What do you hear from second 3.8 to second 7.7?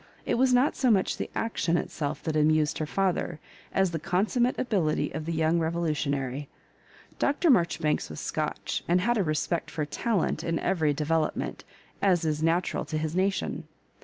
the consummate ability of the young revolutionary. Dr.